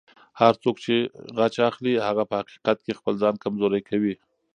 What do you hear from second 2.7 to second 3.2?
کې خپل